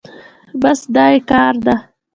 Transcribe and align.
بس 0.61 0.79
دا 0.95 1.05
يې 1.13 1.19
کار 1.29 1.53
ده. 1.65 1.75